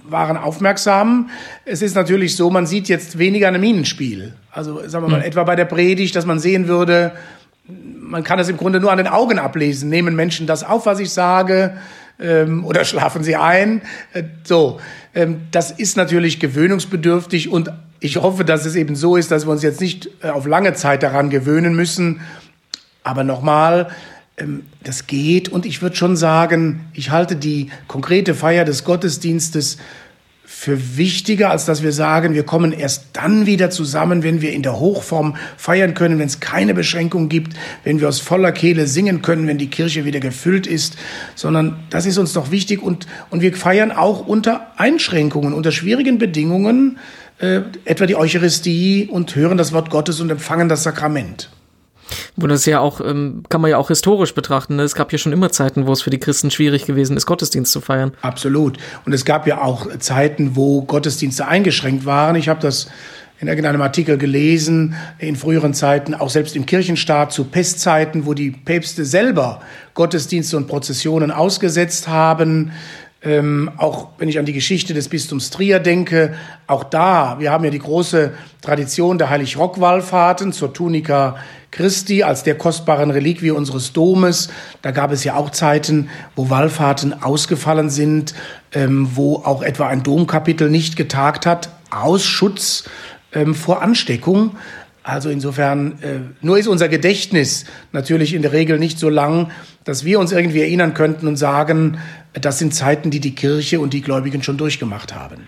waren 0.08 0.38
aufmerksam. 0.38 1.30
Es 1.66 1.82
ist 1.82 1.96
natürlich 1.96 2.36
so, 2.36 2.50
man 2.52 2.68
sieht 2.68 2.88
jetzt 2.90 3.18
weniger 3.18 3.48
ein 3.48 3.60
Minenspiel. 3.60 4.34
Also 4.52 4.88
sagen 4.88 5.06
wir 5.06 5.10
mal, 5.10 5.20
mhm. 5.20 5.26
etwa 5.26 5.44
bei 5.44 5.56
der 5.56 5.66
Predigt, 5.66 6.16
dass 6.16 6.28
man 6.28 6.40
sehen 6.40 6.68
würde, 6.68 7.14
man 7.68 8.24
kann 8.24 8.40
es 8.40 8.50
im 8.50 8.58
Grunde 8.58 8.80
nur 8.80 8.92
an 8.92 8.98
den 8.98 9.08
Augen 9.08 9.40
ablesen. 9.40 9.90
Nehmen 9.90 10.16
Menschen 10.16 10.46
das 10.46 10.64
auf, 10.64 10.86
was 10.86 11.00
ich 11.00 11.10
sage? 11.10 11.74
Ähm, 12.22 12.66
oder 12.66 12.86
schlafen 12.86 13.24
sie 13.24 13.36
ein. 13.36 13.82
Äh, 14.14 14.24
so, 14.44 14.80
ähm, 15.14 15.42
das 15.52 15.72
ist 15.72 15.98
natürlich 15.98 16.40
gewöhnungsbedürftig 16.40 17.50
und 17.50 17.72
ich 18.00 18.18
hoffe, 18.18 18.46
dass 18.46 18.66
es 18.66 18.76
eben 18.76 18.96
so 18.96 19.16
ist, 19.16 19.32
dass 19.32 19.46
wir 19.46 19.52
uns 19.52 19.64
jetzt 19.64 19.82
nicht 19.82 20.10
äh, 20.24 20.30
auf 20.30 20.46
lange 20.46 20.74
Zeit 20.74 21.04
daran 21.04 21.30
gewöhnen 21.30 21.76
müssen. 21.76 22.22
Aber 23.04 23.24
nochmal, 23.24 23.90
ähm, 24.38 24.64
das 24.84 25.08
geht 25.08 25.50
und 25.50 25.66
ich 25.66 25.82
würde 25.82 25.96
schon 25.96 26.16
sagen, 26.16 26.88
ich 26.94 27.12
halte 27.12 27.36
die 27.36 27.70
konkrete 27.88 28.34
Feier 28.34 28.66
des 28.66 28.84
Gottesdienstes 28.84 29.78
für 30.62 30.96
wichtiger, 30.96 31.50
als 31.50 31.66
dass 31.66 31.82
wir 31.82 31.92
sagen, 31.92 32.36
wir 32.36 32.44
kommen 32.44 32.72
erst 32.72 33.06
dann 33.14 33.48
wieder 33.48 33.72
zusammen, 33.72 34.22
wenn 34.22 34.42
wir 34.42 34.54
in 34.54 34.62
der 34.62 34.80
Hochform 34.80 35.36
feiern 35.58 35.96
können, 35.96 36.20
wenn 36.20 36.28
es 36.28 36.40
keine 36.40 36.76
Beschränkung 36.76 37.30
gibt, 37.30 37.58
wenn 37.84 38.00
wir 38.00 38.08
aus 38.08 38.20
voller 38.20 38.52
Kehle 38.52 38.86
singen 38.86 39.24
können, 39.24 39.48
wenn 39.48 39.58
die 39.58 39.72
Kirche 39.72 40.06
wieder 40.06 40.20
gefüllt 40.20 40.68
ist, 40.68 40.98
sondern 41.34 41.80
das 41.90 42.06
ist 42.06 42.20
uns 42.20 42.34
doch 42.34 42.52
wichtig 42.52 42.84
und, 42.84 43.08
und 43.32 43.42
wir 43.42 43.56
feiern 43.56 43.92
auch 43.92 44.28
unter 44.28 44.68
Einschränkungen, 44.78 45.54
unter 45.54 45.72
schwierigen 45.72 46.20
Bedingungen, 46.20 47.00
äh, 47.40 47.62
etwa 47.86 48.06
die 48.06 48.16
Eucharistie 48.16 49.10
und 49.12 49.36
hören 49.36 49.58
das 49.58 49.74
Wort 49.74 49.90
Gottes 49.90 50.20
und 50.20 50.30
empfangen 50.30 50.70
das 50.70 50.84
Sakrament. 50.84 51.50
Wo 52.36 52.48
das 52.48 52.66
ja 52.66 52.80
auch, 52.80 53.02
ähm, 53.02 53.44
kann 53.50 53.62
man 53.62 53.72
ja 53.72 53.78
auch 53.78 53.90
historisch 53.90 54.34
betrachten. 54.34 54.76
Ne? 54.76 54.84
Es 54.84 54.96
gab 54.96 55.12
ja 55.12 55.18
schon 55.18 55.34
immer 55.34 55.52
Zeiten, 55.52 55.88
wo 55.88 55.92
es 55.92 56.02
für 56.02 56.10
die 56.10 56.20
Christen 56.20 56.52
schwierig 56.52 56.86
gewesen 56.86 57.18
ist, 57.18 57.26
Gottesdienst 57.26 57.72
zu 57.72 57.82
feiern. 57.82 58.14
Absolut. 58.22 58.78
Und 59.06 59.14
es 59.14 59.26
gab 59.26 59.48
ja 59.48 59.62
auch 59.62 59.88
Zeiten, 60.00 60.56
wo 60.56 60.82
Gottesdienste 60.82 61.48
eingeschränkt 61.48 62.06
waren. 62.06 62.36
Ich 62.36 62.50
habe 62.50 62.60
das 62.60 62.88
in 63.42 63.48
irgendeinem 63.48 63.82
Artikel 63.82 64.20
gelesen, 64.20 64.96
in 65.18 65.36
früheren 65.36 65.74
Zeiten, 65.74 66.14
auch 66.14 66.30
selbst 66.30 66.56
im 66.56 66.68
Kirchenstaat 66.68 67.32
zu 67.32 67.46
Pestzeiten, 67.46 68.28
wo 68.28 68.36
die 68.36 68.52
Päpste 68.52 69.04
selber 69.04 69.62
Gottesdienste 69.96 70.58
und 70.58 70.68
Prozessionen 70.68 71.32
ausgesetzt 71.32 72.08
haben. 72.08 72.72
Ähm, 73.24 73.72
auch 73.78 74.10
wenn 74.20 74.30
ich 74.30 74.40
an 74.40 74.46
die 74.46 74.54
Geschichte 74.54 74.94
des 74.94 75.10
Bistums 75.10 75.50
Trier 75.50 75.80
denke, 75.80 76.34
auch 76.68 76.84
da, 76.84 77.38
wir 77.40 77.52
haben 77.52 77.64
ja 77.64 77.70
die 77.72 77.80
große 77.80 78.32
Tradition 78.62 79.18
der 79.18 79.30
Heilig-Rock-Wallfahrten 79.30 80.54
zur 80.54 80.74
Tunika 80.74 81.38
Christi 81.72 82.24
als 82.24 82.44
der 82.44 82.56
kostbaren 82.56 83.12
Reliquie 83.12 83.52
unseres 83.52 83.94
Domes. 83.94 84.50
Da 84.82 84.92
gab 84.92 85.12
es 85.12 85.24
ja 85.24 85.36
auch 85.36 85.50
Zeiten, 85.50 86.10
wo 86.36 86.50
Wallfahrten 86.50 87.24
ausgefallen 87.24 87.90
sind, 87.90 88.34
ähm, 88.74 89.10
wo 89.16 89.38
auch 89.38 89.64
etwa 89.64 89.88
ein 89.88 90.04
Domkapitel 90.04 90.70
nicht 90.70 90.98
getagt 90.98 91.46
hat, 91.46 91.70
aus 91.90 92.26
Schutz 92.26 92.84
ähm, 93.34 93.56
vor 93.56 93.82
Ansteckung. 93.82 94.58
Also 95.04 95.30
insofern, 95.30 96.00
äh, 96.02 96.20
nur 96.42 96.60
ist 96.60 96.68
unser 96.68 96.88
Gedächtnis 96.88 97.66
natürlich 97.92 98.34
in 98.34 98.44
der 98.44 98.52
Regel 98.52 98.78
nicht 98.78 99.00
so 99.00 99.10
lang, 99.10 99.50
dass 99.84 100.06
wir 100.06 100.20
uns 100.20 100.32
irgendwie 100.32 100.62
erinnern 100.62 100.94
könnten 100.94 101.28
und 101.28 101.38
sagen, 101.38 101.98
das 102.34 102.60
sind 102.60 102.76
Zeiten, 102.76 103.10
die 103.10 103.20
die 103.20 103.34
Kirche 103.34 103.80
und 103.80 103.94
die 103.94 104.02
Gläubigen 104.02 104.44
schon 104.44 104.58
durchgemacht 104.58 105.16
haben. 105.16 105.48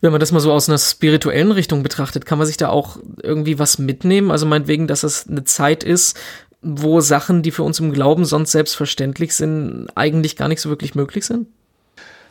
Wenn 0.00 0.12
man 0.12 0.20
das 0.20 0.30
mal 0.30 0.40
so 0.40 0.52
aus 0.52 0.68
einer 0.68 0.78
spirituellen 0.78 1.50
Richtung 1.50 1.82
betrachtet, 1.82 2.24
kann 2.24 2.38
man 2.38 2.46
sich 2.46 2.56
da 2.56 2.68
auch 2.68 2.98
irgendwie 3.22 3.58
was 3.58 3.78
mitnehmen? 3.78 4.30
Also 4.30 4.46
meinetwegen, 4.46 4.86
dass 4.86 5.02
es 5.02 5.26
eine 5.28 5.44
Zeit 5.44 5.82
ist, 5.82 6.16
wo 6.62 7.00
Sachen, 7.00 7.42
die 7.42 7.50
für 7.50 7.62
uns 7.62 7.80
im 7.80 7.92
Glauben 7.92 8.24
sonst 8.24 8.52
selbstverständlich 8.52 9.34
sind, 9.34 9.88
eigentlich 9.94 10.36
gar 10.36 10.48
nicht 10.48 10.60
so 10.60 10.68
wirklich 10.68 10.94
möglich 10.94 11.24
sind? 11.24 11.48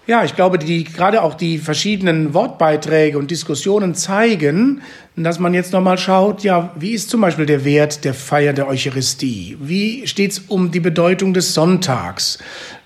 Ja, 0.08 0.24
ich 0.24 0.38
glaube, 0.38 0.58
die, 0.58 0.86
gerade 0.86 1.22
auch 1.22 1.34
die 1.34 1.58
verschiedenen 1.58 2.34
Wortbeiträge 2.34 3.18
und 3.18 3.30
Diskussionen 3.30 3.94
zeigen, 3.94 4.82
dass 5.18 5.38
man 5.38 5.54
jetzt 5.54 5.74
nochmal 5.74 5.98
schaut, 5.98 6.44
ja, 6.44 6.74
wie 6.80 6.92
ist 6.92 7.10
zum 7.10 7.20
Beispiel 7.20 7.46
der 7.46 7.66
Wert 7.66 8.06
der 8.06 8.14
Feier 8.14 8.54
der 8.54 8.70
Eucharistie? 8.70 9.58
Wie 9.60 10.08
steht 10.08 10.32
es 10.32 10.40
um 10.40 10.72
die 10.72 10.80
Bedeutung 10.80 11.34
des 11.34 11.54
Sonntags? 11.54 12.40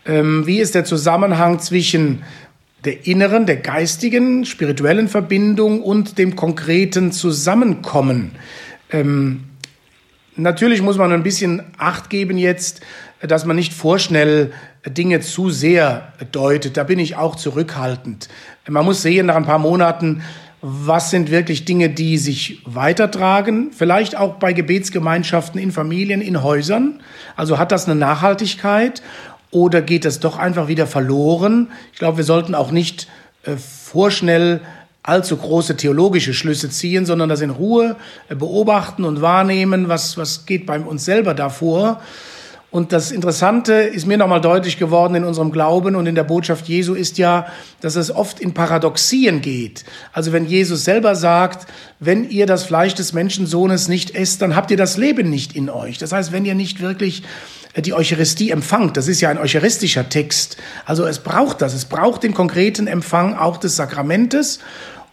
Ähm, 0.04 0.48
wie 0.48 0.60
ist 0.60 0.74
der 0.74 0.84
Zusammenhang 0.84 1.60
zwischen 1.60 2.24
der 2.86 3.06
inneren, 3.06 3.46
der 3.46 3.58
geistigen, 3.58 4.46
spirituellen 4.46 5.08
Verbindung 5.08 5.82
und 5.82 6.18
dem 6.18 6.36
konkreten 6.36 7.12
Zusammenkommen? 7.12 8.32
Ähm, 8.92 9.46
natürlich 10.36 10.82
muss 10.82 10.98
man 10.98 11.12
ein 11.12 11.24
bisschen 11.24 11.64
Acht 11.78 12.10
geben 12.10 12.38
jetzt, 12.38 12.82
dass 13.22 13.46
man 13.46 13.56
nicht 13.56 13.74
vorschnell 13.74 14.52
Dinge 14.88 15.20
zu 15.20 15.50
sehr 15.50 16.14
deutet. 16.32 16.78
Da 16.78 16.84
bin 16.84 17.00
ich 17.00 17.16
auch 17.16 17.36
zurückhaltend. 17.36 18.30
Man 18.68 18.86
muss 18.86 19.02
sehen, 19.02 19.28
nach 19.28 19.36
ein 19.36 19.46
paar 19.46 19.60
Monaten, 19.60 20.24
was 20.62 21.10
sind 21.10 21.32
wirklich 21.32 21.66
Dinge, 21.66 21.90
die 21.90 22.18
sich 22.18 22.62
weitertragen, 22.66 23.72
vielleicht 23.72 24.16
auch 24.16 24.36
bei 24.36 24.54
Gebetsgemeinschaften 24.54 25.60
in 25.60 25.72
Familien, 25.72 26.22
in 26.22 26.44
Häusern. 26.44 27.02
Also 27.36 27.58
hat 27.58 27.72
das 27.72 27.86
eine 27.86 27.96
Nachhaltigkeit 27.96 29.02
oder 29.52 29.82
geht 29.82 30.06
es 30.06 30.20
doch 30.20 30.38
einfach 30.38 30.68
wieder 30.68 30.88
verloren? 30.88 31.68
Ich 31.94 32.00
glaube, 32.00 32.18
wir 32.18 32.24
sollten 32.24 32.56
auch 32.56 32.72
nicht 32.72 33.08
äh, 33.44 33.58
vorschnell 33.58 34.62
allzu 35.04 35.36
große 35.36 35.78
theologische 35.78 36.34
Schlüsse 36.34 36.70
ziehen, 36.70 37.06
sondern 37.06 37.28
das 37.28 37.42
in 37.42 37.50
Ruhe 37.50 37.96
äh, 38.30 38.36
beobachten 38.36 39.04
und 39.04 39.22
wahrnehmen, 39.22 39.90
was, 39.90 40.18
was 40.18 40.46
geht 40.46 40.66
bei 40.66 40.80
uns 40.80 41.06
selber 41.06 41.34
davor. 41.34 42.02
Und 42.72 42.94
das 42.94 43.12
Interessante 43.12 43.74
ist 43.74 44.08
mir 44.08 44.18
nochmal 44.18 44.40
deutlich 44.40 44.80
geworden 44.80 45.16
in 45.16 45.26
unserem 45.26 45.52
Glauben 45.52 45.98
und 45.98 46.06
in 46.06 46.16
der 46.16 46.24
Botschaft 46.24 46.70
Jesu 46.70 46.94
ist 46.94 47.18
ja, 47.18 47.48
dass 47.82 47.98
es 47.98 48.16
oft 48.16 48.40
in 48.40 48.54
Paradoxien 48.54 49.42
geht. 49.42 49.84
Also 50.14 50.32
wenn 50.32 50.46
Jesus 50.46 50.86
selber 50.86 51.16
sagt, 51.16 51.68
wenn 52.00 52.30
ihr 52.30 52.46
das 52.46 52.64
Fleisch 52.64 52.94
des 52.94 53.12
Menschensohnes 53.12 53.90
nicht 53.90 54.16
esst, 54.16 54.42
dann 54.42 54.56
habt 54.56 54.72
ihr 54.72 54.78
das 54.78 54.96
Leben 54.96 55.30
nicht 55.30 55.54
in 55.54 55.70
euch. 55.70 55.98
Das 55.98 56.14
heißt, 56.14 56.32
wenn 56.32 56.46
ihr 56.46 56.56
nicht 56.56 56.80
wirklich 56.80 57.24
die 57.78 57.94
Eucharistie 57.94 58.52
empfangt, 58.52 58.98
das 58.98 59.08
ist 59.08 59.22
ja 59.22 59.30
ein 59.30 59.38
eucharistischer 59.38 60.10
Text. 60.10 60.58
Also 60.86 61.06
es 61.06 61.20
braucht 61.20 61.62
das, 61.62 61.74
es 61.74 61.86
braucht 61.86 62.24
den 62.24 62.34
konkreten 62.34 62.88
Empfang 62.88 63.36
auch 63.36 63.58
des 63.58 63.76
Sakramentes. 63.78 64.60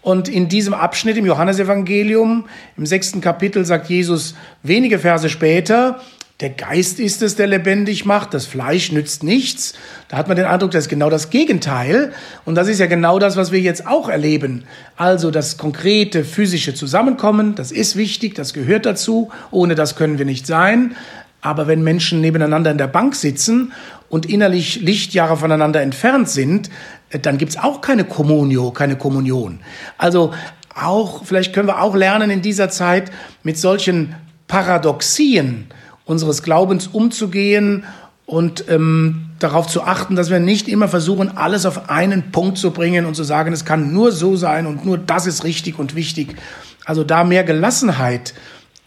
Und 0.01 0.29
in 0.29 0.49
diesem 0.49 0.75
Abschnitt 0.75 1.17
im 1.17 1.27
Johannesevangelium, 1.27 2.47
im 2.77 2.87
sechsten 2.87 3.21
Kapitel, 3.21 3.65
sagt 3.65 3.89
Jesus 3.89 4.35
wenige 4.63 4.99
Verse 4.99 5.29
später, 5.29 6.01
der 6.41 6.51
Geist 6.51 7.01
ist 7.01 7.21
es, 7.21 7.35
der 7.35 7.49
lebendig 7.49 8.05
macht, 8.05 8.33
das 8.33 8.47
Fleisch 8.47 8.93
nützt 8.93 9.25
nichts. 9.25 9.75
Da 10.07 10.17
hat 10.17 10.29
man 10.29 10.37
den 10.37 10.47
Eindruck, 10.47 10.71
das 10.71 10.85
ist 10.85 10.89
genau 10.89 11.11
das 11.11 11.31
Gegenteil. 11.31 12.13
Und 12.45 12.55
das 12.55 12.69
ist 12.69 12.79
ja 12.79 12.87
genau 12.87 13.19
das, 13.19 13.37
was 13.37 13.51
wir 13.51 13.59
jetzt 13.59 13.89
auch 13.89 14.09
erleben. 14.09 14.63
Also 14.97 15.33
das 15.33 15.59
konkrete 15.59 16.23
physische 16.25 16.75
Zusammenkommen, 16.75 17.57
das 17.57 17.73
ist 17.73 17.97
wichtig, 17.97 18.37
das 18.37 18.55
gehört 18.55 18.87
dazu. 18.87 19.33
Ohne 19.51 19.75
das 19.75 19.97
können 19.97 20.19
wir 20.19 20.25
nicht 20.25 20.47
sein. 20.47 20.95
Aber 21.41 21.67
wenn 21.67 21.83
Menschen 21.83 22.21
nebeneinander 22.21 22.71
in 22.71 22.79
der 22.79 22.89
Bank 22.89 23.15
sitzen 23.15 23.73
und 24.09 24.27
innerlich 24.27 24.81
Lichtjahre 24.81 25.37
voneinander 25.37 25.83
entfernt 25.83 26.29
sind, 26.29 26.71
äh, 27.11 27.19
dann 27.19 27.39
gibt's 27.39 27.57
auch 27.57 27.81
keine 27.81 28.05
Kommunio, 28.05 28.71
keine 28.71 28.97
Kommunion. 28.97 29.61
Also 29.97 30.33
auch, 30.75 31.25
vielleicht 31.25 31.53
können 31.53 31.69
wir 31.69 31.83
auch 31.83 31.95
lernen 31.95 32.31
in 32.31 32.43
dieser 32.43 32.69
Zeit 32.69 33.11
mit 33.43 33.59
solchen 33.59 34.15
Paradoxien, 34.47 35.67
unseres 36.05 36.43
Glaubens 36.43 36.87
umzugehen 36.87 37.85
und 38.25 38.65
ähm, 38.69 39.31
darauf 39.39 39.67
zu 39.67 39.83
achten, 39.83 40.17
dass 40.17 40.31
wir 40.31 40.41
nicht 40.41 40.69
immer 40.69 40.89
versuchen, 40.89 41.37
alles 41.37 41.67
auf 41.67 41.91
einen 41.91 42.31
Punkt 42.31 42.59
zu 42.59 42.71
bringen 42.71 43.05
und 43.07 43.15
zu 43.15 43.25
sagen, 43.25 43.53
es 43.53 43.65
kann 43.65 43.93
nur 43.93 44.13
so 44.13 44.37
sein 44.37 44.67
und 44.67 44.85
nur 44.85 44.99
das 44.99 45.27
ist 45.27 45.45
richtig 45.45 45.79
und 45.79 45.95
wichtig. 45.95 46.37
Also 46.85 47.05
da 47.05 47.25
mehr 47.25 47.45
Gelassenheit 47.45 48.35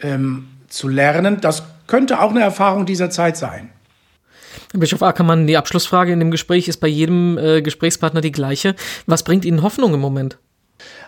ähm, 0.00 0.48
zu 0.72 0.88
lernen, 0.88 1.40
das 1.40 1.62
könnte 1.86 2.20
auch 2.20 2.30
eine 2.30 2.40
Erfahrung 2.40 2.86
dieser 2.86 3.10
Zeit 3.10 3.36
sein. 3.36 3.70
Bischof 4.72 5.02
Ackermann, 5.02 5.46
die 5.46 5.56
Abschlussfrage 5.56 6.12
in 6.12 6.18
dem 6.18 6.30
Gespräch 6.30 6.66
ist 6.66 6.78
bei 6.78 6.88
jedem 6.88 7.36
äh, 7.36 7.60
Gesprächspartner 7.60 8.22
die 8.22 8.32
gleiche. 8.32 8.74
Was 9.06 9.22
bringt 9.22 9.44
Ihnen 9.44 9.62
Hoffnung 9.62 9.92
im 9.92 10.00
Moment? 10.00 10.38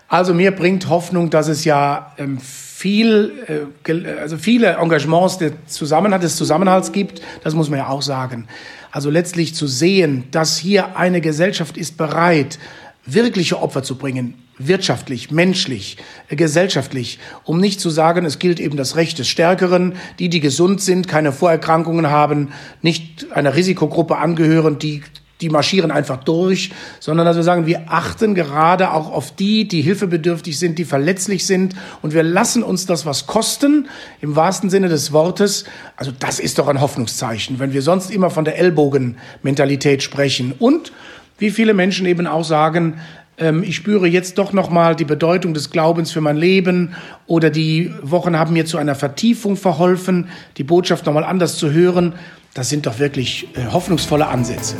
Also 0.09 0.35
mir 0.35 0.51
bringt 0.51 0.89
Hoffnung, 0.91 1.31
dass 1.31 1.49
es 1.49 1.65
ja 1.65 2.13
ähm, 2.19 2.39
viel, 2.39 3.71
äh, 3.87 4.21
also 4.21 4.37
viele 4.37 4.75
Engagements 4.75 5.39
des, 5.39 5.53
Zusammenhalt, 5.67 6.23
des 6.23 6.37
Zusammenhalts 6.37 6.93
gibt. 6.93 7.23
Das 7.43 7.55
muss 7.55 7.71
man 7.71 7.79
ja 7.79 7.89
auch 7.89 8.03
sagen. 8.03 8.49
Also 8.91 9.09
letztlich 9.09 9.55
zu 9.55 9.67
sehen, 9.67 10.25
dass 10.31 10.59
hier 10.59 10.97
eine 10.97 11.23
Gesellschaft 11.23 11.79
ist 11.79 11.97
bereit, 11.97 12.59
wirkliche 13.07 13.61
Opfer 13.61 13.83
zu 13.83 13.97
bringen, 13.97 14.35
wirtschaftlich, 14.59 15.31
menschlich, 15.31 15.97
äh, 16.29 16.37
gesellschaftlich, 16.37 17.19
um 17.45 17.61
nicht 17.61 17.81
zu 17.81 17.91
sagen, 17.91 18.25
es 18.25 18.39
gilt 18.39 18.61
eben 18.61 18.77
das 18.77 18.97
Recht 18.97 19.19
des 19.19 19.29
Stärkeren, 19.29 19.95
die, 20.19 20.29
die 20.29 20.41
gesund 20.41 20.81
sind, 20.81 21.09
keine 21.09 21.33
Vorerkrankungen 21.33 22.11
haben, 22.11 22.53
nicht 22.83 23.27
einer 23.33 23.57
Risikogruppe 23.57 24.17
angehören, 24.17 24.79
die 24.79 25.03
die 25.41 25.51
marschieren 25.51 25.91
einfach 25.91 26.23
durch, 26.23 26.71
sondern 27.01 27.27
dass 27.27 27.37
wir 27.37 27.43
sagen, 27.43 27.67
wir 27.67 27.85
achten 27.89 28.35
gerade 28.35 28.93
auch 28.93 29.11
auf 29.11 29.35
die, 29.35 29.67
die 29.67 29.83
hilfebedürftig 29.83 30.59
sind, 30.59 30.79
die 30.79 30.85
verletzlich 30.85 31.45
sind. 31.47 31.75
Und 32.03 32.15
wir 32.15 32.23
lassen 32.23 32.63
uns 32.63 32.87
das 32.87 33.05
was 33.05 33.27
kosten, 33.27 33.89
im 34.21 34.37
wahrsten 34.37 34.71
Sinne 34.71 34.89
des 34.89 35.13
Wortes. 35.13 35.65
Also 35.97 36.13
das 36.19 36.39
ist 36.39 36.59
doch 36.59 36.69
ein 36.69 36.81
Hoffnungszeichen, 36.81 37.59
wenn 37.59 37.73
wir 37.73 37.83
sonst 37.83 38.11
immer 38.11 38.31
von 38.31 38.45
der 38.45 38.59
Ellbogenmentalität 38.59 40.03
sprechen. 40.03 40.55
Und 40.59 40.93
wie 41.37 41.51
viele 41.51 41.75
Menschen 41.75 42.07
eben 42.07 42.29
auch 42.29 42.45
sagen, 42.45 43.01
ich 43.37 43.77
spüre 43.77 44.07
jetzt 44.07 44.39
doch 44.39 44.53
noch 44.53 44.71
mal 44.71 44.95
die 44.95 45.05
Bedeutung 45.05 45.55
des 45.55 45.71
Glaubens 45.71 46.13
für 46.13 46.21
mein 46.21 46.37
Leben 46.37 46.95
oder 47.27 47.51
die 47.51 47.93
Wochen 48.03 48.39
haben 48.39 48.53
mir 48.53 48.65
zu 48.65 48.79
einer 48.79 48.95
Vertiefung 48.95 49.57
verholfen, 49.57 50.29
die 50.57 50.65
Botschaft 50.65 51.07
noch 51.07 51.15
mal 51.15 51.25
anders 51.25 51.57
zu 51.57 51.73
hören. 51.73 52.15
Das 52.55 52.69
sind 52.69 52.87
doch 52.87 53.01
wirklich 53.01 53.49
äh, 53.57 53.73
hoffnungsvolle 53.73 54.27
Ansätze. 54.27 54.77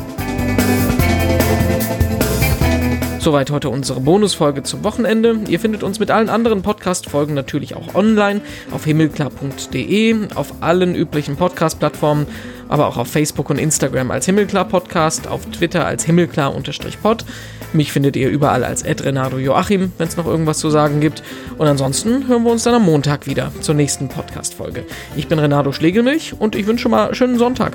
Soweit 3.25 3.51
heute 3.51 3.71
unsere 3.71 4.01
Bonusfolge 4.01 4.65
zum 4.65 4.85
Wochenende. 4.85 5.41
Ihr 5.49 5.59
findet 5.59 5.83
uns 5.83 5.99
mit 5.99 6.11
allen 6.11 6.29
anderen 6.29 6.61
Podcast-Folgen 6.61 7.33
natürlich 7.33 7.75
auch 7.75 7.95
online 7.95 8.43
auf 8.71 8.85
himmelklar.de, 8.85 10.29
auf 10.35 10.53
allen 10.61 10.95
üblichen 10.95 11.37
Podcast-Plattformen 11.37 12.27
aber 12.69 12.87
auch 12.87 12.97
auf 12.97 13.09
Facebook 13.09 13.49
und 13.51 13.59
Instagram 13.59 14.11
als 14.11 14.27
Himmelklar 14.27 14.67
Podcast, 14.67 15.27
auf 15.27 15.47
Twitter 15.47 15.87
als 15.87 16.05
Himmelklar-Pod. 16.05 17.25
Mich 17.73 17.93
findet 17.93 18.15
ihr 18.17 18.29
überall 18.29 18.63
als 18.63 18.85
Renado 18.85 19.39
Joachim, 19.39 19.93
wenn 19.97 20.09
es 20.09 20.17
noch 20.17 20.27
irgendwas 20.27 20.59
zu 20.59 20.71
sagen 20.71 21.01
gibt. 21.01 21.23
Und 21.57 21.67
ansonsten 21.67 22.29
hören 22.29 22.45
wir 22.45 22.53
uns 22.53 22.65
dann 22.65 22.75
am 22.75 22.85
Montag 22.85 23.27
wieder 23.27 23.53
zur 23.61 23.75
nächsten 23.75 24.09
Podcast-Folge. 24.09 24.85
Ich 25.17 25.29
bin 25.29 25.39
Renato 25.39 25.73
Schlegelmilch 25.73 26.35
und 26.39 26.55
ich 26.55 26.67
wünsche 26.67 26.89
mal 26.89 27.15
schönen 27.15 27.39
Sonntag. 27.39 27.73